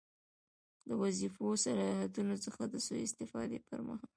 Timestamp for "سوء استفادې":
2.85-3.59